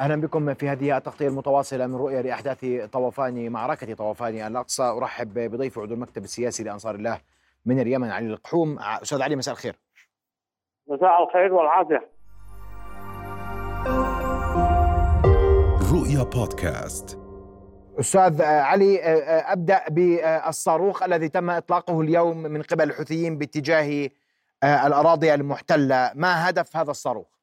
أهلا 0.00 0.20
بكم 0.20 0.54
في 0.54 0.68
هذه 0.68 0.96
التغطية 0.96 1.28
المتواصلة 1.28 1.86
من 1.86 1.94
رؤية 1.94 2.20
لأحداث 2.20 2.64
طوفان 2.92 3.48
معركة 3.48 3.94
طوفان 3.94 4.46
الأقصى. 4.46 4.82
أرحب 4.82 5.34
بضيف 5.34 5.78
عضو 5.78 5.94
المكتب 5.94 6.24
السياسي 6.24 6.64
لأنصار 6.64 6.94
الله 6.94 7.20
من 7.66 7.80
اليمن 7.80 8.10
علي 8.10 8.26
القحوم. 8.26 8.78
أستاذ 8.78 9.22
علي 9.22 9.36
مساء 9.36 9.54
الخير. 9.54 9.78
مساء 10.88 11.24
الخير 11.24 11.52
والعافية. 11.52 12.10
رؤيا 15.92 16.22
بودكاست. 16.22 17.18
أستاذ 18.00 18.42
علي 18.42 19.00
أبدأ 19.52 19.80
بالصاروخ 19.88 21.02
الذي 21.02 21.28
تم 21.28 21.50
إطلاقه 21.50 22.00
اليوم 22.00 22.42
من 22.42 22.62
قبل 22.62 22.90
الحوثيين 22.90 23.38
باتجاه 23.38 24.10
الأراضي 24.64 25.34
المحتلة. 25.34 26.12
ما 26.14 26.48
هدف 26.48 26.76
هذا 26.76 26.90
الصاروخ؟ 26.90 27.33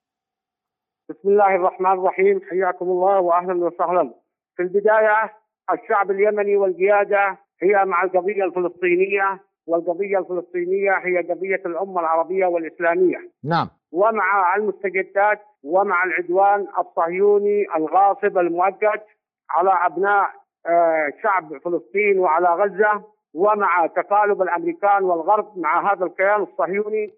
بسم 1.11 1.29
الله 1.29 1.55
الرحمن 1.55 1.91
الرحيم. 1.91 2.41
حياكم 2.49 2.85
الله 2.85 3.19
واهلا 3.19 3.65
وسهلا. 3.65 4.13
في 4.55 4.63
البداية 4.63 5.33
الشعب 5.73 6.11
اليمني 6.11 6.57
والقياده 6.57 7.37
هي 7.61 7.85
مع 7.85 8.03
القضية 8.03 8.43
الفلسطينية 8.43 9.39
والقضية 9.67 10.17
الفلسطينية 10.19 10.91
هي 10.91 11.17
قضية 11.17 11.61
الأمة 11.65 11.99
العربية 11.99 12.45
والإسلامية. 12.45 13.17
نعم. 13.43 13.67
ومع 13.91 14.55
المستجدات 14.55 15.41
ومع 15.63 16.03
العدوان 16.03 16.67
الصهيوني 16.79 17.65
الغاصب 17.75 18.37
المؤقت 18.37 19.05
على 19.49 19.71
أبناء 19.85 20.29
شعب 21.23 21.57
فلسطين 21.57 22.19
وعلى 22.19 22.47
غزة 22.47 23.03
ومع 23.33 23.87
تقالب 23.87 24.41
الأمريكان 24.41 25.03
والغرب 25.03 25.57
مع 25.57 25.93
هذا 25.93 26.05
الكيان 26.05 26.41
الصهيوني 26.41 27.13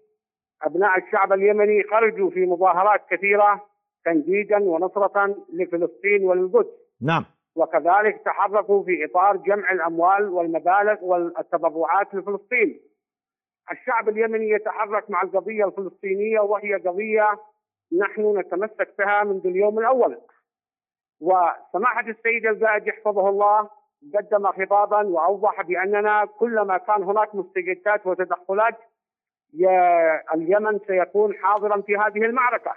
أبناء 0.62 0.98
الشعب 0.98 1.32
اليمني 1.32 1.82
خرجوا 1.82 2.30
في 2.30 2.46
مظاهرات 2.46 3.00
كثيرة 3.10 3.73
تنديدا 4.04 4.58
ونصرة 4.58 5.36
لفلسطين 5.52 6.24
وللقدس 6.24 6.70
نعم 7.02 7.24
وكذلك 7.56 8.22
تحركوا 8.24 8.84
في 8.84 9.04
إطار 9.04 9.36
جمع 9.36 9.72
الأموال 9.72 10.28
والمبالغ 10.28 11.04
والتبرعات 11.04 12.14
لفلسطين. 12.14 12.80
الشعب 13.72 14.08
اليمني 14.08 14.50
يتحرك 14.50 15.10
مع 15.10 15.22
القضية 15.22 15.64
الفلسطينية 15.64 16.40
وهي 16.40 16.74
قضية 16.74 17.28
نحن 18.00 18.38
نتمسك 18.38 18.94
بها 18.98 19.24
منذ 19.24 19.46
اليوم 19.46 19.78
الأول. 19.78 20.18
وسماحة 21.20 22.08
السيد 22.08 22.46
القائد 22.46 22.86
يحفظه 22.86 23.28
الله 23.28 23.70
قدم 24.14 24.46
خطابا 24.46 25.02
وأوضح 25.06 25.62
بأننا 25.62 26.24
كلما 26.24 26.78
كان 26.78 27.02
هناك 27.02 27.34
مستجدات 27.34 28.06
وتدخلات 28.06 28.78
اليمن 30.34 30.78
سيكون 30.86 31.34
حاضرا 31.34 31.80
في 31.80 31.96
هذه 31.96 32.24
المعركة. 32.24 32.74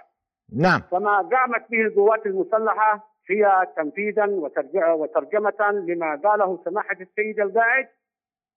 نعم 0.56 0.80
فما 0.90 1.16
قامت 1.16 1.70
به 1.70 1.80
القوات 1.80 2.26
المسلحة 2.26 3.08
هي 3.30 3.66
تنفيذا 3.76 4.26
وترجمة 4.74 5.70
لما 5.70 6.20
قاله 6.24 6.60
سماحة 6.64 6.96
السيد 7.00 7.40
القائد 7.40 7.86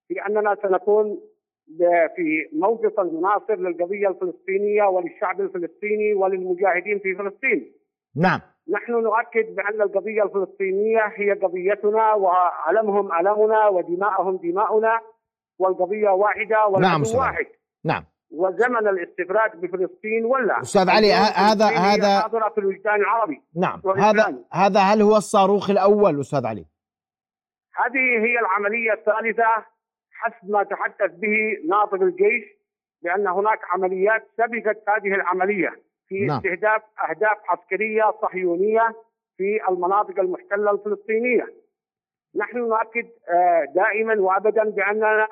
في 0.07 0.25
أننا 0.27 0.55
سنكون 0.63 1.19
في 2.15 2.49
موقف 2.53 2.99
المناصر 2.99 3.55
للقضية 3.55 4.07
الفلسطينية 4.07 4.83
وللشعب 4.83 5.41
الفلسطيني 5.41 6.13
وللمجاهدين 6.13 6.99
في 6.99 7.15
فلسطين. 7.15 7.73
نعم 8.15 8.39
نحن 8.69 8.91
نؤكد 8.91 9.55
بأن 9.55 9.81
القضية 9.81 10.23
الفلسطينية 10.23 11.01
هي 11.15 11.31
قضيتنا 11.31 12.13
وعلمهم 12.13 13.11
علمنا 13.11 13.67
ودماءهم 13.67 14.37
دماؤنا 14.37 15.01
والقضية 15.59 16.09
واحدة 16.09 16.65
والعدو 16.65 17.03
نعم 17.03 17.19
واحد. 17.19 17.45
نعم 17.85 18.03
وزمن 18.31 18.87
الاستفراد 18.87 19.61
بفلسطين 19.61 20.25
ولا 20.25 20.61
أستاذ 20.61 20.89
علي 20.89 21.13
هذا 21.13 21.65
هذا 21.65 22.19
حاضرة 22.21 22.49
في 22.49 22.57
الوجدان 22.57 22.95
العربي 22.95 23.41
نعم 23.55 23.81
هذا 23.97 24.35
هذا 24.53 24.79
هل 24.79 25.01
هو 25.01 25.17
الصاروخ 25.17 25.69
الأول 25.69 26.19
أستاذ 26.19 26.45
علي؟ 26.45 26.65
هذه 27.75 28.25
هي 28.25 28.39
العملية 28.39 28.93
الثالثة 28.93 29.65
حسب 30.11 30.49
ما 30.49 30.63
تحدث 30.63 31.11
به 31.11 31.37
ناطق 31.69 32.01
الجيش 32.01 32.43
بأن 33.01 33.27
هناك 33.27 33.59
عمليات 33.73 34.27
سبقت 34.37 34.83
هذه 34.89 35.15
العملية 35.15 35.69
في 36.07 36.25
نعم. 36.25 36.37
استهداف 36.37 36.81
أهداف 37.09 37.37
عسكرية 37.49 38.13
صهيونية 38.21 38.95
في 39.37 39.59
المناطق 39.69 40.19
المحتلة 40.19 40.71
الفلسطينية. 40.71 41.47
نحن 42.35 42.57
نؤكد 42.57 43.09
دائما 43.75 44.21
وابدا 44.21 44.63
بأننا 44.63 45.27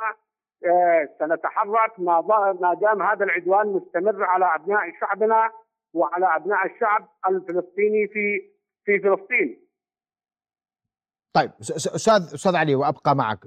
سنتحرك 1.19 1.99
ما 1.99 2.21
ما 2.61 2.73
دام 2.73 3.01
هذا 3.01 3.25
العدوان 3.25 3.67
مستمر 3.67 4.23
على 4.23 4.55
أبناء 4.55 4.99
شعبنا 4.99 5.51
وعلى 5.93 6.35
أبناء 6.35 6.65
الشعب 6.65 7.09
الفلسطيني 7.29 8.07
في 8.07 8.51
في 8.85 8.99
فلسطين. 8.99 9.69
طيب 11.35 11.51
أستاذ 11.59 12.33
أستاذ 12.33 12.55
علي 12.55 12.75
وأبقى 12.75 13.15
معك 13.15 13.39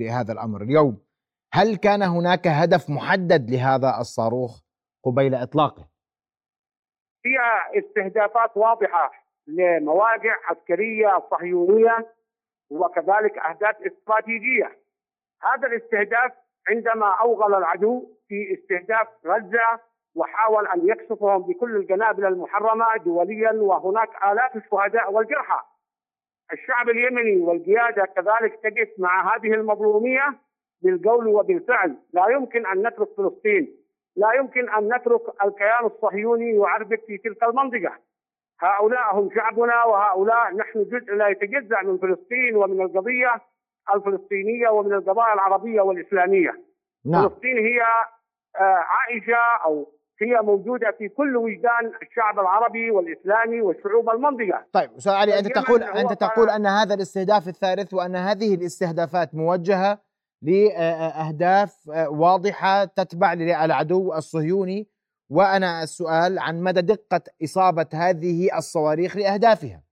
لهذا 0.00 0.32
الأمر 0.32 0.62
اليوم 0.62 1.02
هل 1.52 1.76
كان 1.76 2.02
هناك 2.02 2.46
هدف 2.46 2.90
محدد 2.90 3.50
لهذا 3.50 3.98
الصاروخ 4.00 4.60
قبيل 5.04 5.34
إطلاقه؟ 5.34 5.88
فيها 7.22 7.78
استهدافات 7.78 8.56
واضحة 8.56 9.10
لمواقع 9.46 10.34
عسكرية 10.44 11.28
صهيونية 11.30 12.14
وكذلك 12.70 13.38
أهداف 13.38 13.76
استراتيجية. 13.82 14.85
هذا 15.42 15.66
الاستهداف 15.68 16.32
عندما 16.68 17.06
أوغل 17.06 17.54
العدو 17.54 18.08
في 18.28 18.54
استهداف 18.54 19.08
غزة 19.26 19.80
وحاول 20.14 20.66
أن 20.66 20.88
يقصفهم 20.88 21.42
بكل 21.42 21.76
القنابل 21.76 22.26
المحرمة 22.26 22.86
دوليا 22.96 23.52
وهناك 23.52 24.10
آلاف 24.32 24.56
الشهداء 24.56 25.12
والجرحى. 25.12 25.60
الشعب 26.52 26.88
اليمني 26.88 27.36
والقياده 27.36 28.04
كذلك 28.04 28.54
تقف 28.62 28.88
مع 28.98 29.34
هذه 29.34 29.54
المظلومية 29.54 30.38
بالقول 30.82 31.26
وبالفعل، 31.26 31.96
لا 32.12 32.28
يمكن 32.28 32.66
أن 32.66 32.86
نترك 32.86 33.08
فلسطين، 33.16 33.76
لا 34.16 34.32
يمكن 34.32 34.70
أن 34.70 34.94
نترك 34.94 35.22
الكيان 35.44 35.84
الصهيوني 35.84 36.56
يعربك 36.56 37.04
في 37.06 37.18
تلك 37.18 37.42
المنطقة. 37.42 37.98
هؤلاء 38.60 39.14
هم 39.14 39.30
شعبنا 39.34 39.84
وهؤلاء 39.84 40.54
نحن 40.54 40.84
جزء 40.84 41.12
لا 41.12 41.28
يتجزأ 41.28 41.82
من 41.82 41.98
فلسطين 41.98 42.56
ومن 42.56 42.80
القضية 42.80 43.40
الفلسطينية 43.94 44.68
ومن 44.68 44.92
القضايا 44.92 45.34
العربية 45.34 45.80
والإسلامية. 45.80 46.50
نعم. 47.06 47.28
فلسطين 47.28 47.58
هي 47.58 47.80
عائشة 48.60 49.64
أو 49.66 49.92
هي 50.20 50.40
موجودة 50.42 50.94
في 50.98 51.08
كل 51.08 51.36
وجدان 51.36 51.92
الشعب 52.02 52.38
العربي 52.38 52.90
والإسلامي 52.90 53.60
والشعوب 53.60 54.10
المنطقة. 54.10 54.64
طيب 54.72 54.90
أستاذ 54.96 55.12
علي 55.12 55.38
أنت 55.38 55.46
تقول 55.46 55.82
أنت 55.82 56.12
تقول 56.12 56.50
أن 56.50 56.66
هذا 56.66 56.94
الاستهداف 56.94 57.48
الثالث 57.48 57.94
وأن 57.94 58.16
هذه 58.16 58.54
الاستهدافات 58.54 59.34
موجهة 59.34 59.98
لاهداف 60.42 61.88
واضحة 62.08 62.84
تتبع 62.84 63.34
للعدو 63.34 64.14
الصهيوني 64.14 64.88
وأنا 65.30 65.82
السؤال 65.82 66.38
عن 66.38 66.62
مدى 66.62 66.80
دقة 66.80 67.20
إصابة 67.44 67.86
هذه 67.92 68.58
الصواريخ 68.58 69.16
لأهدافها. 69.16 69.82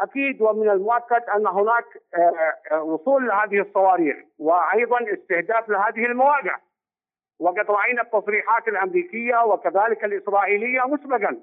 أكيد 0.00 0.42
ومن 0.42 0.70
المؤكد 0.70 1.22
أن 1.36 1.46
هناك 1.46 1.84
وصول 2.82 3.28
لهذه 3.28 3.60
الصواريخ 3.60 4.16
وأيضا 4.38 4.98
استهداف 5.12 5.68
لهذه 5.68 6.06
المواقع 6.06 6.56
وقد 7.40 7.70
رأينا 7.70 8.02
التصريحات 8.02 8.68
الأمريكية 8.68 9.44
وكذلك 9.44 10.04
الإسرائيلية 10.04 10.80
مسبقا 10.80 11.36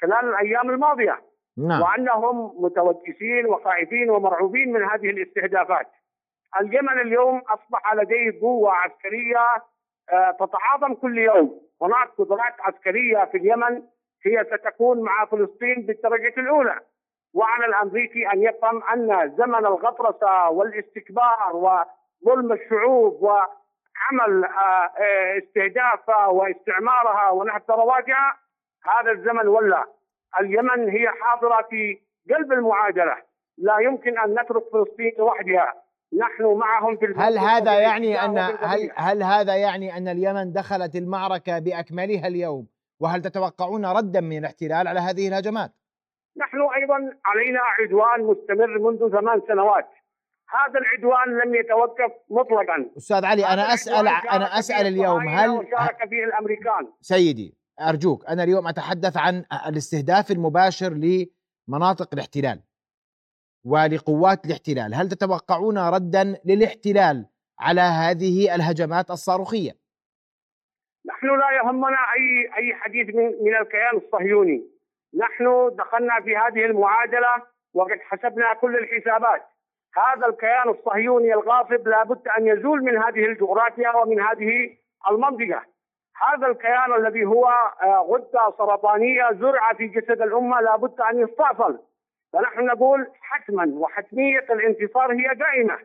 خلال 0.00 0.28
الأيام 0.28 0.70
الماضية 0.70 1.20
نعم. 1.58 1.82
وأنهم 1.82 2.64
متوجسين 2.64 3.46
وخائفين 3.46 4.10
ومرعوبين 4.10 4.72
من 4.72 4.82
هذه 4.82 5.10
الاستهدافات. 5.10 5.86
اليمن 6.60 7.00
اليوم 7.00 7.38
أصبح 7.38 7.94
لديه 7.94 8.40
قوة 8.40 8.72
عسكرية 8.72 9.46
تتعاظم 10.40 10.94
كل 10.94 11.18
يوم، 11.18 11.60
هناك 11.82 12.08
قدرات 12.18 12.54
عسكرية 12.60 13.24
في 13.24 13.36
اليمن 13.38 13.82
هي 14.26 14.44
ستكون 14.44 15.02
مع 15.02 15.24
فلسطين 15.24 15.86
بالدرجة 15.86 16.34
الأولى. 16.40 16.80
وعلى 17.34 17.66
الأمريكي 17.66 18.32
أن 18.32 18.42
يفهم 18.42 18.82
أن 18.82 19.36
زمن 19.36 19.66
الغطرسة 19.66 20.50
والاستكبار 20.50 21.56
وظلم 21.56 22.52
الشعوب 22.52 23.22
وعمل 23.22 24.44
استهدافها 25.38 26.26
واستعمارها 26.26 27.30
ونهب 27.30 27.62
ثرواتها 27.68 28.36
هذا 28.84 29.10
الزمن 29.10 29.48
ولا. 29.48 29.84
اليمن 30.40 30.88
هي 30.88 31.08
حاضرة 31.08 31.66
في 31.70 32.00
قلب 32.34 32.52
المعادلة. 32.52 33.16
لا 33.58 33.78
يمكن 33.78 34.18
أن 34.18 34.32
نترك 34.32 34.62
فلسطين 34.72 35.12
لوحدها. 35.18 35.74
نحن 36.18 36.44
معهم 36.44 36.96
في 36.96 37.06
هل 37.16 37.38
هذا 37.38 37.80
يعني 37.80 38.24
ان 38.24 38.38
هل 38.38 38.90
هل 38.96 39.22
هذا 39.22 39.56
يعني 39.56 39.96
أن 39.96 40.08
اليمن 40.08 40.52
دخلت 40.52 40.96
المعركة 40.96 41.58
بأكملها 41.58 42.26
اليوم؟ 42.26 42.66
وهل 43.00 43.22
تتوقعون 43.22 43.86
ردا 43.86 44.20
من 44.20 44.38
الاحتلال 44.38 44.88
على 44.88 45.00
هذه 45.00 45.28
الهجمات؟ 45.28 45.70
نحن 46.36 46.58
أيضا 46.76 47.18
علينا 47.24 47.60
عدوان 47.60 48.20
مستمر 48.20 48.78
منذ 48.78 49.10
ثمان 49.10 49.42
سنوات. 49.48 49.88
هذا 50.48 50.80
العدوان 50.80 51.38
لم 51.38 51.54
يتوقف 51.54 52.12
مطلقا. 52.30 52.90
أستاذ 52.96 53.24
علي 53.24 53.46
أنا 53.46 53.74
أسأل 53.74 54.08
أنا 54.08 54.58
أسأل 54.58 54.86
اليوم 54.86 55.28
هل 55.28 55.68
شارك 55.70 56.08
فيه 56.08 56.24
الأمريكان. 56.24 56.92
سيدي 57.00 57.54
أرجوك 57.80 58.28
أنا 58.28 58.44
اليوم 58.44 58.68
أتحدث 58.68 59.16
عن 59.16 59.44
الاستهداف 59.68 60.30
المباشر 60.30 60.90
مناطق 61.68 62.08
الاحتلال 62.12 62.62
ولقوات 63.64 64.46
الاحتلال. 64.46 64.94
هل 64.94 65.08
تتوقعون 65.08 65.78
ردا 65.78 66.40
للاحتلال 66.44 67.26
على 67.60 67.80
هذه 67.80 68.54
الهجمات 68.54 69.10
الصاروخية؟ 69.10 69.70
نحن 71.06 71.26
لا 71.26 71.50
يهمنا 71.56 71.96
اي 72.16 72.56
أي 72.58 72.74
حديث 72.74 73.14
من 73.14 73.24
من 73.24 73.56
الكيان 73.62 73.96
الصهيوني. 73.96 74.79
نحن 75.14 75.70
دخلنا 75.76 76.20
في 76.20 76.36
هذه 76.36 76.64
المعادلة 76.64 77.42
وقد 77.74 77.98
حسبنا 78.00 78.54
كل 78.54 78.76
الحسابات. 78.76 79.42
هذا 79.96 80.26
الكيان 80.26 80.68
الصهيوني 80.68 81.34
الغاصب 81.34 81.88
لابد 81.88 82.28
أن 82.38 82.46
يزول 82.46 82.82
من 82.82 82.96
هذه 82.96 83.26
الجغرافيا 83.26 83.96
ومن 83.96 84.20
هذه 84.20 84.76
المنطقة. 85.10 85.62
هذا 86.22 86.46
الكيان 86.46 86.94
الذي 86.96 87.24
هو 87.24 87.46
آه، 87.82 88.06
غدة 88.08 88.54
سرطانية 88.58 89.28
زرعة 89.32 89.76
في 89.76 89.86
جسد 89.86 90.22
الأمة 90.22 90.60
لابد 90.60 91.00
أن 91.00 91.18
يستأصل. 91.18 91.78
فنحن 92.32 92.66
نقول 92.66 93.06
حتما 93.20 93.70
وحتمية 93.74 94.46
الانتصار 94.50 95.12
هي 95.12 95.34
دائمة. 95.34 95.78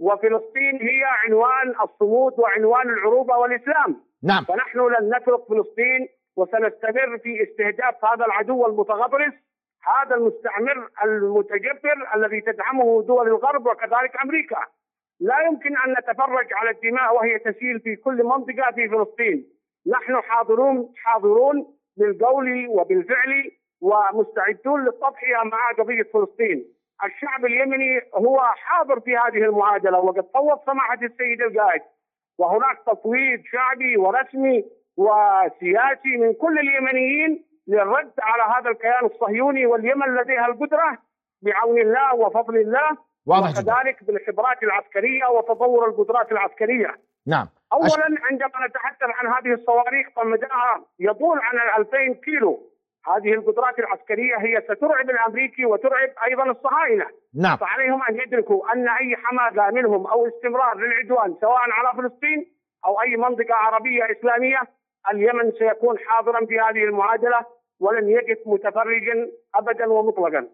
وفلسطين 0.00 0.76
هي 0.82 1.04
عنوان 1.04 1.74
الصمود 1.84 2.38
وعنوان 2.38 2.88
العروبة 2.88 3.36
والإسلام. 3.36 4.00
نعم. 4.22 4.44
فنحن 4.44 4.78
لن 4.78 5.16
نترك 5.16 5.44
فلسطين 5.48 6.08
وسنستمر 6.36 7.18
في 7.18 7.42
استهداف 7.42 8.04
هذا 8.04 8.26
العدو 8.26 8.66
المتغطرس 8.66 9.34
هذا 9.86 10.16
المستعمر 10.16 10.88
المتجبر 11.04 12.08
الذي 12.14 12.40
تدعمه 12.40 13.02
دول 13.02 13.28
الغرب 13.28 13.66
وكذلك 13.66 14.22
أمريكا. 14.24 14.56
لا 15.20 15.40
يمكن 15.40 15.76
أن 15.76 15.92
نتفرج 15.92 16.52
على 16.52 16.70
الدماء 16.70 17.16
وهي 17.16 17.38
تسيل 17.38 17.80
في 17.80 17.96
كل 17.96 18.24
منطقة 18.24 18.72
في 18.74 18.88
فلسطين. 18.88 19.46
نحن 19.86 20.20
حاضرون 20.20 20.92
حاضرون 20.96 21.66
بالقول 21.96 22.66
وبالفعل 22.68 23.50
ومستعدون 23.80 24.84
للتضحيه 24.84 25.36
مع 25.44 25.72
قضية 25.78 26.02
فلسطين. 26.02 26.64
الشعب 27.04 27.44
اليمني 27.44 28.00
هو 28.14 28.40
حاضر 28.40 29.00
في 29.00 29.16
هذه 29.16 29.44
المعادلة 29.44 29.98
وقد 29.98 30.24
صوت 30.32 30.64
سماحة 30.66 30.98
السيد 31.02 31.42
القائد. 31.42 31.82
وهناك 32.38 32.78
تصويت 32.86 33.42
شعبي 33.44 33.96
ورسمي 33.96 34.64
وسياسي 34.96 36.16
من 36.16 36.32
كل 36.32 36.58
اليمنيين 36.58 37.44
للرد 37.68 38.12
على 38.18 38.42
هذا 38.56 38.70
الكيان 38.70 39.04
الصهيوني 39.04 39.66
واليمن 39.66 40.14
لديها 40.14 40.46
القدرة 40.46 40.98
بعون 41.42 41.78
الله 41.78 42.14
وفضل 42.14 42.56
الله 42.56 42.98
واضح 43.26 43.50
وكذلك 43.50 44.04
بالخبرات 44.04 44.62
العسكرية 44.62 45.26
وتطور 45.26 45.88
القدرات 45.88 46.32
العسكرية. 46.32 46.94
نعم. 47.26 47.46
اولا 47.72 48.18
عندما 48.30 48.66
نتحدث 48.68 49.02
عن 49.02 49.26
هذه 49.26 49.54
الصواريخ 49.54 50.08
فمداها 50.16 50.84
يطول 51.00 51.38
عن 51.42 51.80
2000 51.80 52.20
كيلو 52.24 52.70
هذه 53.06 53.32
القدرات 53.32 53.78
العسكرية 53.78 54.36
هي 54.38 54.62
سترعب 54.64 55.10
الأمريكي 55.10 55.64
وترعب 55.64 56.08
أيضا 56.26 56.50
الصهاينة. 56.50 57.06
نعم. 57.42 57.56
فعليهم 57.56 58.02
أن 58.02 58.20
يدركوا 58.20 58.72
أن 58.72 58.88
أي 58.88 59.16
حماقه 59.16 59.70
منهم 59.70 60.06
أو 60.06 60.26
استمرار 60.26 60.78
للعدوان 60.78 61.36
سواء 61.40 61.70
على 61.70 61.96
فلسطين 61.96 62.46
أو 62.86 63.00
أي 63.02 63.16
منطقة 63.16 63.54
عربية 63.54 64.02
إسلامية 64.10 64.60
اليمن 65.12 65.52
سيكون 65.58 65.98
حاضرا 65.98 66.46
في 66.46 66.54
هذه 66.54 66.84
المعادلة 66.84 67.46
ولن 67.80 68.08
يقف 68.08 68.38
متفرجا 68.46 69.30
ابدا 69.54 69.92
ومطلقا. 69.92 70.48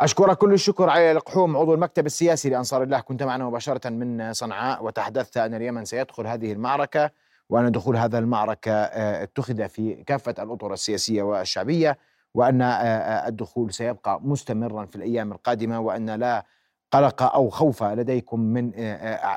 أشكرك 0.00 0.38
كل 0.38 0.52
الشكر 0.52 0.90
علي 0.90 1.12
القحوم 1.12 1.56
عضو 1.56 1.74
المكتب 1.74 2.06
السياسي 2.06 2.50
لأنصار 2.50 2.82
الله 2.82 3.00
كنت 3.00 3.22
معنا 3.22 3.44
مباشرة 3.44 3.90
من 3.90 4.32
صنعاء 4.32 4.84
وتحدثت 4.84 5.36
أن 5.36 5.54
اليمن 5.54 5.84
سيدخل 5.84 6.26
هذه 6.26 6.52
المعركة 6.52 7.10
وأن 7.50 7.72
دخول 7.72 7.96
هذا 7.96 8.18
المعركة 8.18 8.72
آه، 8.72 9.22
اتخذ 9.22 9.68
في 9.68 9.94
كافة 9.94 10.34
الأطر 10.38 10.72
السياسية 10.72 11.22
والشعبية 11.22 11.98
وأن 12.34 12.62
آه، 12.62 12.66
آه، 12.66 13.28
الدخول 13.28 13.72
سيبقى 13.72 14.20
مستمرا 14.22 14.86
في 14.86 14.96
الأيام 14.96 15.32
القادمة 15.32 15.80
وأن 15.80 16.10
لا 16.10 16.44
قلق 16.92 17.22
أو 17.22 17.48
خوف 17.48 17.82
لديكم 17.82 18.40
من 18.40 18.72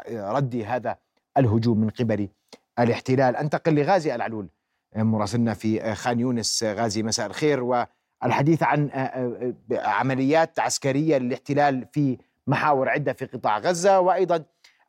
رد 0.09 0.63
هذا 0.67 0.97
الهجوم 1.37 1.81
من 1.81 1.89
قبل 1.89 2.29
الاحتلال. 2.79 3.35
أنتقل 3.35 3.75
لغازي 3.75 4.15
العلول. 4.15 4.47
مراسلنا 4.95 5.53
في 5.53 5.95
خان 5.95 6.19
يونس 6.19 6.63
غازي 6.63 7.03
مساء 7.03 7.27
الخير 7.27 7.63
والحديث 7.63 8.63
عن 8.63 8.89
عمليات 9.71 10.59
عسكرية 10.59 11.17
للاحتلال 11.17 11.85
في 11.93 12.17
محاور 12.47 12.89
عدة 12.89 13.13
في 13.13 13.25
قطاع 13.25 13.57
غزة. 13.57 13.99
وأيضا 13.99 14.43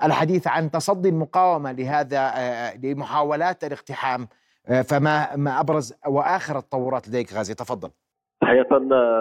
الحديث 0.05 0.47
عن 0.47 0.71
تصدي 0.71 1.09
المقاومة 1.09 1.73
لهذا 1.73 2.19
آه، 2.19 2.21
آه، 2.21 2.77
لمحاولات 2.77 3.65
الاقتحام. 3.65 4.29
آه، 4.69 4.83
فما 4.83 5.37
ما 5.37 5.61
أبرز 5.61 5.95
وآخر 6.07 6.59
التطورات 6.59 7.09
لديك 7.09 7.33
غازي؟ 7.33 7.55
تفضل. 7.55 7.91
تحية 8.41 8.69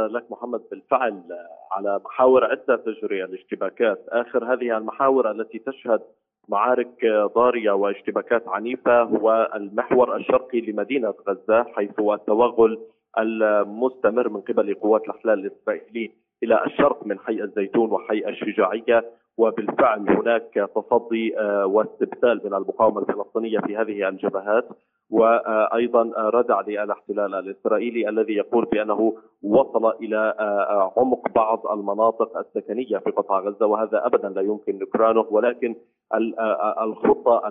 لك 0.07 0.31
محمد. 0.31 0.61
بالفعل 0.71 1.23
على 1.71 2.01
محاور 2.05 2.43
عدة 2.43 2.75
تجري 2.75 3.23
الاشتباكات. 3.23 4.05
آخر 4.09 4.53
هذه 4.53 4.77
المحاور 4.77 5.31
التي 5.31 5.59
تشهد 5.59 6.01
معارك 6.49 7.05
ضارية 7.35 7.71
واشتباكات 7.71 8.47
عنيفة 8.47 9.01
هو 9.03 9.51
المحور 9.55 10.15
الشرقي 10.15 10.61
لمدينة 10.61 11.13
غزة 11.27 11.63
حيث 11.63 11.99
التوغل 11.99 12.79
المستمر 13.17 14.29
من 14.29 14.41
قبل 14.41 14.73
قوات 14.73 15.03
الاحتلال 15.03 15.39
الإسرائيلي 15.39 16.11
إلى 16.43 16.65
الشرق 16.65 17.05
من 17.05 17.19
حي 17.19 17.41
الزيتون 17.43 17.91
وحي 17.91 18.29
الشجاعية. 18.29 19.05
وبالفعل 19.37 20.09
هناك 20.09 20.69
تصدي 20.75 21.35
واستبدال 21.65 22.41
من 22.45 22.53
المقاومة 22.53 23.01
الفلسطينية 23.01 23.59
في 23.59 23.77
هذه 23.77 24.09
الجبهات. 24.09 24.67
وأيضا 25.09 26.11
ردع 26.17 26.61
للاحتلال 26.61 27.35
الإسرائيلي 27.35 28.09
الذي 28.09 28.33
يقول 28.33 28.65
بأنه 28.65 29.17
وصل 29.43 29.89
إلى 29.91 30.35
آه، 30.39 30.93
عمق 30.97 31.29
بعض 31.35 31.67
المناطق 31.67 32.37
السكنية 32.37 32.97
في 32.97 33.11
قطاع 33.11 33.39
غزة 33.39 33.65
وهذا 33.65 34.05
ابدا 34.05 34.29
لا 34.29 34.41
يمكن 34.41 34.79
نكرانه 34.79 35.25
ولكن 35.29 35.75
آه، 36.13 36.83
الخطة 36.83 37.41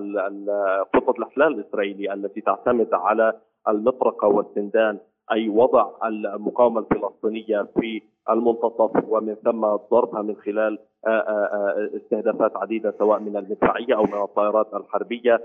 خطة 0.94 1.14
الاحتلال 1.18 1.54
الإسرائيلي 1.60 2.12
التي 2.12 2.40
تعتمد 2.40 2.88
على 2.92 3.32
المطرقة 3.68 4.28
والسندان 4.28 4.98
أي 5.32 5.48
وضع 5.48 5.90
المقاومة 6.04 6.80
الفلسطينية 6.80 7.66
في 7.80 8.02
المنتصف 8.30 9.04
ومن 9.08 9.34
ثم 9.34 9.60
ضربها 9.90 10.22
من 10.22 10.36
خلال 10.36 10.78
آه، 11.06 11.10
آه، 11.10 11.44
آه، 11.52 11.90
استهدافات 11.96 12.56
عديدة 12.56 12.94
سواء 12.98 13.20
من 13.20 13.36
المدفعية 13.36 13.96
أو 13.96 14.02
من 14.02 14.22
الطائرات 14.22 14.74
الحربية 14.74 15.40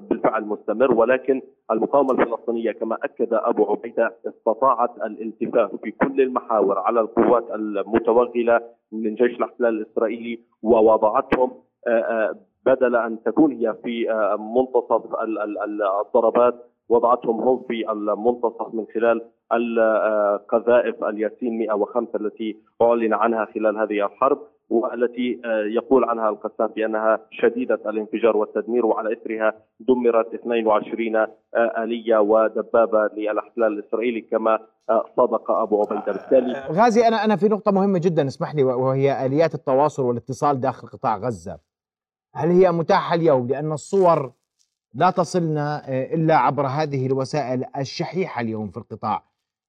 بالفعل 0.00 0.44
مستمر. 0.44 0.94
ولكن 0.94 1.42
المقاومة 1.70 2.12
الفلسطينية 2.12 2.72
كما 2.72 2.98
أكد 3.04 3.34
أبو 3.34 3.64
عبيدة 3.64 4.14
استطاعت 4.26 4.90
الالتفاف 4.96 5.70
في 5.82 5.90
كل 5.90 6.20
المحاور 6.20 6.78
على 6.78 7.00
القوات 7.00 7.50
المتوغلة 7.54 8.60
من 8.92 9.14
جيش 9.14 9.36
الاحتلال 9.36 9.80
الإسرائيلي 9.80 10.40
ووضعتهم 10.62 11.50
بدل 12.66 12.96
أن 12.96 13.22
تكون 13.22 13.52
هي 13.52 13.74
في 13.84 14.06
منتصف 14.38 15.02
الضربات 16.06 16.54
وضعتهم 16.92 17.40
هم 17.40 17.62
في 17.68 17.90
المنتصف 17.92 18.74
من 18.74 18.86
خلال 18.94 19.22
القذائف 19.52 21.04
الياسين 21.04 21.58
105 21.58 22.08
التي 22.20 22.56
أعلن 22.82 23.14
عنها 23.14 23.44
خلال 23.54 23.76
هذه 23.76 24.06
الحرب 24.06 24.38
والتي 24.70 25.40
يقول 25.74 26.04
عنها 26.04 26.28
القسام 26.28 26.66
بأنها 26.66 27.18
شديدة 27.30 27.74
الانفجار 27.74 28.36
والتدمير 28.36 28.86
وعلى 28.86 29.12
إثرها 29.12 29.54
دمرت 29.80 30.34
22 30.34 31.26
آلية 31.56 32.18
ودبابة 32.18 33.10
للاحتلال 33.16 33.72
الإسرائيلي 33.78 34.20
كما 34.20 34.58
صدق 35.16 35.50
أبو 35.50 35.82
عبيدة. 35.82 36.12
بالتالي 36.12 36.52
غازي 36.52 37.08
أنا 37.08 37.24
أنا 37.24 37.36
في 37.36 37.48
نقطة 37.48 37.72
مهمة 37.72 38.00
جدا 38.02 38.26
اسمح 38.26 38.54
لي 38.54 38.62
وهي 38.64 39.26
آليات 39.26 39.54
التواصل 39.54 40.02
والاتصال 40.02 40.60
داخل 40.60 40.88
قطاع 40.88 41.16
غزة. 41.16 41.58
هل 42.34 42.48
هي 42.50 42.72
متاحة 42.72 43.14
اليوم؟ 43.14 43.46
لأن 43.48 43.72
الصور 43.72 44.32
لا 44.94 45.10
تصلنا 45.10 45.82
آه، 45.88 46.14
إلا 46.14 46.36
عبر 46.36 46.66
هذه 46.66 47.06
الوسائل 47.06 47.64
الشحيحة 47.76 48.40
اليوم 48.40 48.68
في 48.68 48.76
القطاع. 48.76 49.22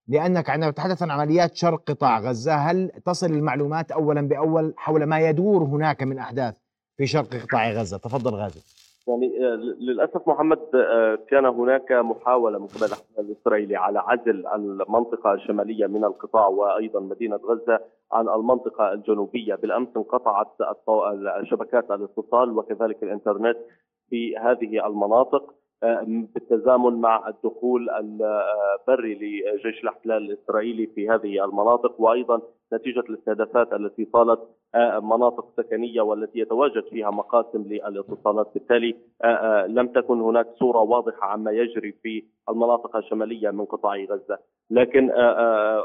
لأنك 0.08 0.50
عندما 0.50 0.72
تتحدث 0.72 1.04
عن 1.04 1.12
عمليات 1.12 1.56
شرق 1.56 1.82
قطاع 1.92 2.20
غزة 2.20 2.56
هل 2.56 2.92
تصل 3.06 3.28
المعلومات 3.28 3.92
اولا 3.92 4.22
بأول 4.22 4.74
حول 4.78 5.04
ما 5.04 5.20
يدور 5.20 5.64
هناك 5.64 6.04
من 6.04 6.18
أحداث 6.18 6.58
في 6.98 7.06
شرق 7.06 7.36
قطاع 7.36 7.72
غزة؟ 7.72 7.98
تفضل 7.98 8.36
غازي. 8.36 8.60
يعني 9.08 9.46
آه، 9.46 9.56
للأسف 9.56 10.28
محمد 10.28 10.60
آه، 10.76 11.18
كان 11.30 11.46
هناك 11.46 11.92
محاولة 11.92 12.60
من 12.60 12.68
قبل 12.68 12.86
الاحتلال 12.86 13.32
الإسرائيلي 13.32 13.76
على 13.76 14.00
عزل 14.00 14.48
المنطقة 14.48 15.34
الشمالية 15.34 15.88
من 15.88 16.04
القطاع 16.04 16.48
وأيضا 16.48 17.00
مدينة 17.00 17.36
غزة 17.36 17.80
عن 18.12 18.30
المنطقة 18.30 18.94
الجنوبية. 18.94 19.56
بالأمس 19.56 19.88
انقطعت 19.98 20.48
شبكات 21.44 21.92
الاتصال 21.92 22.58
وكذلك 22.58 23.04
الإنترنت. 23.04 23.58
في 24.14 24.38
هذه 24.38 24.88
المناطق 24.88 25.54
بالتزامن 26.34 27.02
مع 27.02 27.28
الدخول 27.28 27.90
البري 27.90 29.14
لجيش 29.14 29.84
الاحتلال 29.84 30.32
الإسرائيلي 30.32 30.88
في 30.88 31.10
هذه 31.10 31.46
المناطق 31.46 32.02
وأيضا 32.02 32.42
نتيجة 32.74 33.00
الاستهدافات 33.00 33.74
التي 33.74 34.06
طالت 34.06 34.40
مناطق 35.02 35.46
سكنية 35.58 36.02
والتي 36.02 36.40
يتواجد 36.40 36.84
فيها 36.84 37.12
مقاسم 37.12 37.62
للاتصالات. 37.62 38.48
بالتالي 38.54 38.96
لم 39.68 39.88
تكن 39.88 40.22
هناك 40.22 40.48
صورة 40.60 40.80
واضحة 40.80 41.28
عما 41.28 41.52
يجري 41.52 41.92
في 41.92 42.24
المناطق 42.50 42.96
الشمالية 42.96 43.52
من 43.52 43.66
قطاع 43.66 43.96
غزة. 43.96 44.38
لكن 44.72 45.12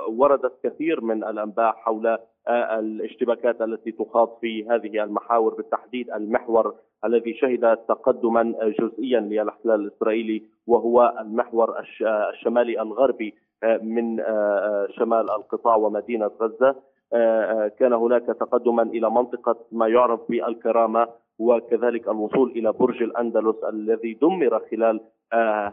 وردت 0.09 0.53
كثير 0.63 1.01
من 1.01 1.25
الأنباء 1.25 1.73
حول 1.73 2.19
الاشتباكات 2.49 3.63
التي 3.63 3.93
تخاض 3.93 4.39
في 4.41 4.69
هذه 4.69 5.05
المحاور. 5.05 5.55
بالتحديد 5.55 6.11
المحور 6.11 6.75
الذي 7.05 7.35
شهد 7.35 7.77
تقدما 7.77 8.55
جزئيا 8.81 9.21
للإحتلال 9.21 9.81
الإسرائيلي 9.81 10.43
وهو 10.67 11.15
المحور 11.21 11.75
الشمالي 12.33 12.83
الغربي 12.83 13.35
من 13.83 14.19
شمال 14.91 15.31
القطاع 15.31 15.77
ومدينة 15.77 16.31
غزة. 16.41 16.75
كان 17.79 17.93
هناك 17.93 18.23
تقدما 18.23 18.83
إلى 18.83 19.11
منطقة 19.11 19.57
ما 19.73 19.89
يعرف 19.89 20.21
بالكرامة 20.29 21.09
وكذلك 21.39 22.09
الوصول 22.09 22.51
إلى 22.51 22.73
برج 22.73 23.03
الأندلس 23.03 23.57
الذي 23.69 24.15
دمر 24.15 24.61
خلال 24.71 25.01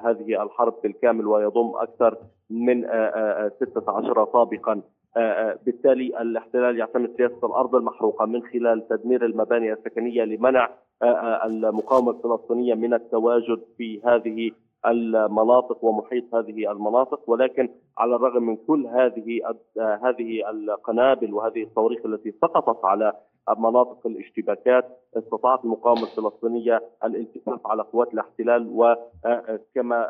هذه 0.05 0.43
الحرب 0.43 0.73
بالكامل 0.83 1.27
ويضم 1.27 1.71
أكثر 1.75 2.17
من 2.49 2.83
16 3.59 4.23
طابقا. 4.25 4.81
بالتالي 5.65 6.21
الاحتلال 6.21 6.79
يعتمد 6.79 7.11
سياسة 7.17 7.47
الأرض 7.47 7.75
المحروقة 7.75 8.25
من 8.25 8.43
خلال 8.43 8.87
تدمير 8.87 9.25
المباني 9.25 9.73
السكنية 9.73 10.23
لمنع 10.23 10.69
المقاومة 11.45 12.11
الفلسطينية 12.11 12.73
من 12.73 12.93
التواجد 12.93 13.59
في 13.77 14.01
هذه 14.05 14.51
المناطق 14.87 15.83
ومحيط 15.83 16.35
هذه 16.35 16.71
المناطق 16.71 17.29
ولكن 17.29 17.69
على 17.97 18.15
الرغم 18.15 18.43
من 18.43 18.57
كل 18.67 18.87
هذه 18.87 19.41
هذه 19.77 20.49
القنابل 20.49 21.33
وهذه 21.33 21.63
الصواريخ 21.63 22.05
التي 22.05 22.31
سقطت 22.31 22.85
على 22.85 23.13
مناطق 23.57 24.07
الاشتباكات 24.07 24.85
استطاعت 25.17 25.65
المقاومة 25.65 26.03
الفلسطينية 26.03 26.81
الالتفاف 27.03 27.59
على 27.67 27.83
قوات 27.83 28.13
الاحتلال 28.13 28.67
وكما 28.67 30.07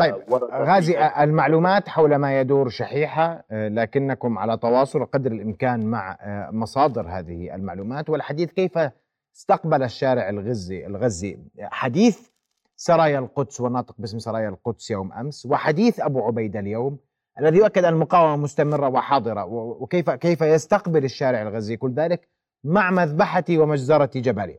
طيب 0.00 0.14
غازي 0.52 0.94
المعلومات 1.20 1.88
حول 1.88 2.16
ما 2.16 2.40
يدور 2.40 2.68
شحيحة 2.68 3.44
لكنكم 3.50 4.38
على 4.38 4.56
تواصل 4.56 5.04
قدر 5.04 5.32
الإمكان 5.32 5.86
مع 5.86 6.18
مصادر 6.52 7.06
هذه 7.08 7.54
المعلومات 7.54 8.10
والحديث 8.10 8.52
كيف 8.52 8.78
استقبل 9.36 9.82
الشارع 9.82 10.28
الغزي 10.28 10.86
الغزي؟ 10.86 11.38
حديث 11.60 12.35
سرايا 12.76 13.18
القدس 13.18 13.60
والناطق 13.60 13.94
باسم 13.98 14.18
سرايا 14.18 14.48
القدس 14.48 14.90
يوم 14.90 15.12
أمس 15.12 15.46
وحديث 15.50 16.00
أبو 16.00 16.20
عبيدة 16.20 16.60
اليوم 16.60 16.98
الذي 17.40 17.58
يؤكد 17.58 17.84
أن 17.84 17.94
المقاومة 17.94 18.36
مستمرة 18.42 18.88
وحاضرة 18.88 19.44
وكيف 19.82 20.10
كيف 20.10 20.40
يستقبل 20.40 21.04
الشارع 21.04 21.42
الغزي 21.42 21.76
كل 21.76 21.90
ذلك 21.90 22.28
مع 22.64 22.90
مذبحة 22.90 23.44
ومجزرة 23.50 24.10
جباليا. 24.16 24.58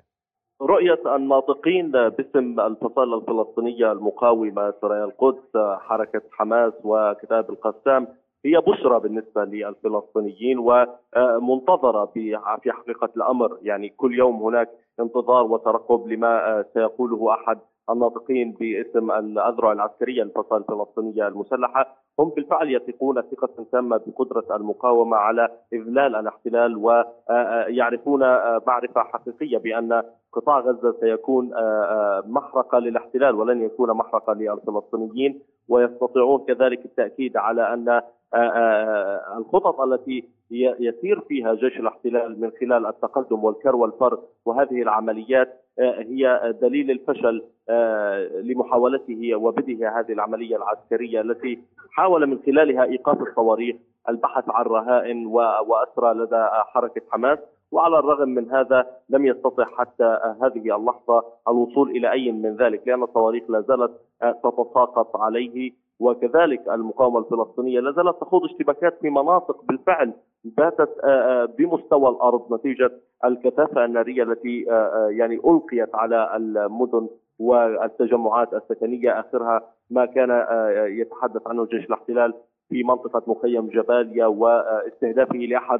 رؤية 0.61 1.15
الناطقين 1.15 1.91
باسم 1.91 2.59
الفصائل 2.59 3.13
الفلسطينية 3.13 3.91
المقاومة 3.91 4.73
سرايا 4.81 5.05
القدس 5.05 5.57
حركة 5.79 6.21
حماس 6.31 6.73
وكتاب 6.83 7.49
القسام 7.49 8.07
هي 8.45 8.61
بشرى 8.67 8.99
بالنسبة 8.99 9.43
للفلسطينيين 9.43 10.57
ومنتظرة 10.59 12.05
في 12.05 12.37
حقيقة 12.71 13.09
الأمر 13.17 13.57
يعني 13.61 13.89
كل 13.89 14.17
يوم 14.19 14.43
هناك 14.43 14.69
انتظار 14.99 15.43
وترقب 15.43 16.07
لما 16.07 16.65
سيقوله 16.73 17.33
أحد 17.33 17.59
الناطقين 17.89 18.51
باسم 18.51 19.11
الأذرع 19.11 19.71
العسكرية 19.71 20.23
للفصائل 20.23 20.61
الفلسطينية 20.61 21.27
المسلحة 21.27 21.97
هم 22.19 22.29
بالفعل 22.29 22.71
يثقون 22.71 23.21
ثقة 23.21 23.65
تامة 23.71 24.01
بقدرة 24.07 24.55
المقاومة 24.55 25.17
على 25.17 25.49
إذلال 25.73 26.15
الاحتلال 26.15 26.77
ويعرفون 26.77 28.19
معرفة 28.67 29.01
حقيقية 29.01 29.57
بأن 29.57 30.03
قطاع 30.33 30.59
غزة 30.59 30.95
سيكون 30.99 31.51
محرقة 32.25 32.79
للاحتلال 32.79 33.35
ولن 33.35 33.61
يكون 33.61 33.89
محرقة 33.91 34.33
للفلسطينيين 34.33 35.39
ويستطيعون 35.69 36.45
كذلك 36.47 36.85
التأكيد 36.85 37.37
على 37.37 37.73
أن 37.73 38.01
الخطط 39.37 39.81
التي 39.81 40.29
يسير 40.79 41.19
فيها 41.27 41.53
جيش 41.53 41.79
الاحتلال 41.79 42.41
من 42.41 42.51
خلال 42.59 42.85
التقدم 42.85 43.43
والكر 43.43 43.75
والفر 43.75 44.19
وهذه 44.45 44.81
العمليات 44.81 45.66
هي 45.79 46.53
دليل 46.61 46.91
الفشل 46.91 47.43
لمحاولته 48.43 49.35
وبدء 49.35 49.73
هذه 49.73 50.11
العملية 50.11 50.55
العسكرية 50.55 51.21
التي 51.21 51.59
حاول 51.91 52.27
من 52.27 52.39
خلالها 52.45 52.83
إيقاف 52.83 53.21
الصواريخ 53.21 53.75
البحث 54.09 54.43
عن 54.49 54.65
رهائن 54.65 55.25
وأسرى 55.67 56.13
لدى 56.13 56.47
حركة 56.51 57.01
حماس. 57.11 57.39
وعلى 57.71 57.99
الرغم 57.99 58.29
من 58.29 58.51
هذا 58.51 58.87
لم 59.09 59.25
يستطع 59.25 59.65
حتى 59.65 60.19
هذه 60.41 60.75
اللحظة 60.75 61.23
الوصول 61.47 61.89
إلى 61.89 62.11
أي 62.11 62.31
من 62.31 62.55
ذلك 62.55 62.87
لأن 62.87 63.03
الصواريخ 63.03 63.43
لا 63.49 63.61
زالت 63.61 63.91
تتساقط 64.43 65.17
عليه. 65.17 65.71
وكذلك 65.99 66.69
المقاومة 66.69 67.19
الفلسطينية 67.19 67.79
لا 67.79 67.91
زالت 67.91 68.21
تخوض 68.21 68.43
اشتباكات 68.43 68.97
في 69.01 69.09
مناطق 69.09 69.63
بالفعل 69.63 70.13
باتت 70.57 70.89
بمستوى 71.57 72.09
الأرض 72.09 72.53
نتيجة 72.53 72.91
الكثافة 73.25 73.85
النارية 73.85 74.23
التي 74.23 74.65
يعني 75.09 75.35
ألقيت 75.35 75.95
على 75.95 76.35
المدن 76.35 77.07
والتجمعات 77.39 78.53
السكنية. 78.53 79.19
آخرها 79.19 79.61
ما 79.89 80.05
كان 80.05 80.29
يتحدث 80.99 81.47
عنه 81.47 81.65
جيش 81.65 81.85
الاحتلال 81.85 82.33
في 82.69 82.83
منطقة 82.83 83.21
مخيم 83.27 83.67
جباليا 83.67 84.25
واستهدافه 84.25 85.35
لأحد 85.35 85.79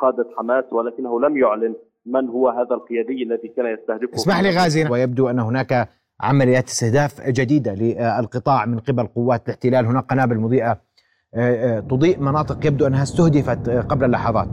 قادة 0.00 0.26
حماس 0.36 0.64
ولكنه 0.72 1.20
لم 1.20 1.36
يعلن 1.36 1.74
من 2.06 2.28
هو 2.28 2.48
هذا 2.48 2.74
القيادي 2.74 3.22
الذي 3.22 3.48
كان 3.48 3.66
يستهدفه. 3.66 4.14
اسمح 4.14 4.40
لي 4.40 4.50
غازي. 4.50 4.88
ويبدو 4.90 5.30
أن 5.30 5.38
هناك 5.38 5.88
عمليات 6.20 6.64
استهداف 6.64 7.20
جديدة 7.28 7.74
للقطاع 7.74 8.66
من 8.66 8.78
قبل 8.78 9.06
قوات 9.06 9.42
الاحتلال. 9.46 9.86
هناك 9.86 10.04
قنابل 10.04 10.38
مضيئة 10.38 10.80
تضيء 11.90 12.20
مناطق 12.20 12.66
يبدو 12.66 12.86
أنها 12.86 13.02
استهدفت 13.02 13.68
قبل 13.70 14.10
لحظات 14.10 14.48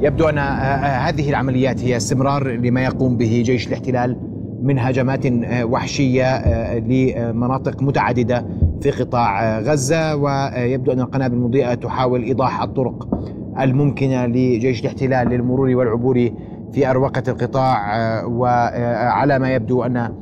يبدو 0.00 0.28
أن 0.28 0.38
هذه 0.84 1.30
العمليات 1.30 1.80
هي 1.80 1.96
استمرار 1.96 2.48
لما 2.48 2.84
يقوم 2.84 3.16
به 3.16 3.42
جيش 3.46 3.68
الاحتلال 3.68 4.16
من 4.62 4.78
هجمات 4.78 5.20
وحشية 5.62 6.42
لمناطق 6.78 7.82
متعددة 7.82 8.46
في 8.80 8.90
قطاع 8.90 9.58
غزة 9.60 10.16
ويبدو 10.16 10.92
أن 10.92 11.00
القنابل 11.00 11.34
المضيئة 11.34 11.74
تحاول 11.74 12.22
إيضاح 12.22 12.62
الطرق 12.62 13.08
الممكنة 13.60 14.26
لجيش 14.26 14.80
الاحتلال 14.80 15.28
للمرور 15.28 15.76
والعبور 15.76 16.30
في 16.72 16.90
أروقة 16.90 17.22
القطاع 17.28 17.80
وعلى 18.24 19.38
ما 19.38 19.54
يبدو 19.54 19.82
أن 19.82 20.12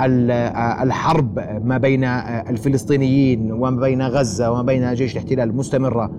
الحرب 0.00 1.38
ما 1.64 1.78
بين 1.78 2.04
الفلسطينيين 2.04 3.52
وما 3.52 3.80
بين 3.80 4.02
غزة 4.02 4.50
وما 4.50 4.62
بين 4.62 4.94
جيش 4.94 5.12
الاحتلال 5.12 5.56
مستمرة 5.56 6.10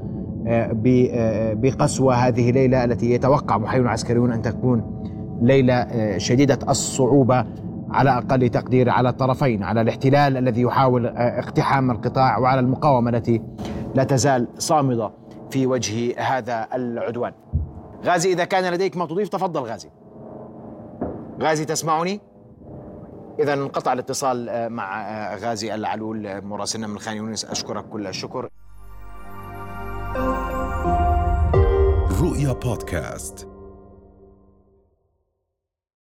بقسوة 1.54 2.16
هذه 2.16 2.50
الليلة 2.50 2.84
التي 2.84 3.12
يتوقع 3.12 3.58
محللون 3.58 3.88
عسكريون 3.88 4.32
أن 4.32 4.42
تكون 4.42 5.04
ليلة 5.42 5.88
شديدة 6.18 6.60
الصعوبة 6.70 7.46
على 7.90 8.18
أقل 8.18 8.50
تقدير 8.50 8.90
على 8.90 9.10
الطرفين 9.10 9.64
على 9.64 9.82
الاحتلال 9.82 10.38
الذي 10.38 10.62
يحاول 10.62 11.06
اقتحام 11.16 11.92
القطاع 11.92 12.38
وعلى 12.38 12.60
المقاومة 12.60 13.10
التي 13.10 13.42
لا 13.96 14.04
تزال 14.04 14.48
صامدة 14.58 15.12
في 15.50 15.68
وجه 15.68 16.20
هذا 16.20 16.68
العدوان. 16.74 17.32
غازي 18.06 18.34
إذا 18.34 18.44
كان 18.44 18.74
لديك 18.74 18.98
ما 18.98 19.06
تضيف 19.06 19.30
تفضل 19.30 19.62
غازي. 19.62 19.90
غازي 21.42 21.66
تسمعني؟ 21.66 22.20
إذا 23.40 23.54
انقطع 23.54 23.94
الاتصال 23.94 24.70
مع 24.70 25.36
غازي 25.36 25.76
العلول 25.76 26.42
مراسلنا 26.46 26.88
من 26.88 27.00
خان 27.00 27.18
يونس 27.18 27.46
أشكرك 27.46 27.86
كل 27.86 28.08
الشكر. 28.08 28.50
رؤيا 32.22 32.54
بودكاست 32.54 33.48